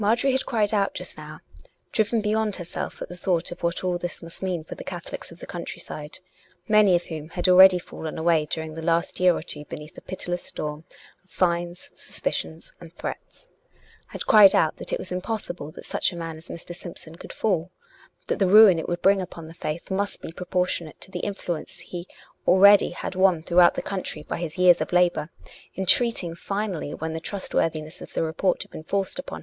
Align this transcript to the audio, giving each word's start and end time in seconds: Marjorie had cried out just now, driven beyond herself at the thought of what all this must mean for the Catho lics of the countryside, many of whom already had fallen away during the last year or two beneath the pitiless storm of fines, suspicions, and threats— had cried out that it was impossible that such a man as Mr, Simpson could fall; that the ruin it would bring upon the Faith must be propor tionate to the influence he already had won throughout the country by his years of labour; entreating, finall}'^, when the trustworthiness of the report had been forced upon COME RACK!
Marjorie 0.01 0.31
had 0.31 0.47
cried 0.47 0.73
out 0.73 0.95
just 0.95 1.15
now, 1.15 1.41
driven 1.91 2.21
beyond 2.21 2.55
herself 2.55 3.03
at 3.03 3.07
the 3.09 3.15
thought 3.15 3.51
of 3.51 3.61
what 3.61 3.83
all 3.83 3.99
this 3.99 4.23
must 4.23 4.41
mean 4.41 4.63
for 4.63 4.73
the 4.73 4.83
Catho 4.83 5.11
lics 5.11 5.31
of 5.31 5.37
the 5.37 5.45
countryside, 5.45 6.17
many 6.67 6.95
of 6.95 7.03
whom 7.03 7.29
already 7.37 7.77
had 7.77 7.83
fallen 7.85 8.17
away 8.17 8.47
during 8.49 8.73
the 8.73 8.81
last 8.81 9.19
year 9.19 9.37
or 9.37 9.43
two 9.43 9.63
beneath 9.65 9.93
the 9.93 10.01
pitiless 10.01 10.41
storm 10.41 10.85
of 11.23 11.29
fines, 11.29 11.91
suspicions, 11.93 12.73
and 12.79 12.95
threats— 12.95 13.47
had 14.13 14.25
cried 14.25 14.55
out 14.55 14.77
that 14.77 14.91
it 14.91 14.97
was 14.97 15.11
impossible 15.11 15.69
that 15.69 15.85
such 15.85 16.11
a 16.11 16.15
man 16.15 16.35
as 16.35 16.47
Mr, 16.49 16.75
Simpson 16.75 17.15
could 17.15 17.31
fall; 17.31 17.69
that 18.25 18.39
the 18.39 18.47
ruin 18.47 18.79
it 18.79 18.89
would 18.89 19.03
bring 19.03 19.21
upon 19.21 19.45
the 19.45 19.53
Faith 19.53 19.91
must 19.91 20.23
be 20.23 20.31
propor 20.31 20.65
tionate 20.65 20.97
to 20.99 21.11
the 21.11 21.19
influence 21.19 21.77
he 21.77 22.07
already 22.47 22.89
had 22.89 23.13
won 23.13 23.43
throughout 23.43 23.75
the 23.75 23.83
country 23.83 24.23
by 24.23 24.39
his 24.39 24.57
years 24.57 24.81
of 24.81 24.91
labour; 24.93 25.29
entreating, 25.77 26.33
finall}'^, 26.33 26.99
when 26.99 27.13
the 27.13 27.19
trustworthiness 27.19 28.01
of 28.01 28.13
the 28.15 28.23
report 28.23 28.63
had 28.63 28.71
been 28.71 28.81
forced 28.83 29.19
upon 29.19 29.29
COME 29.29 29.35
RACK! 29.35 29.39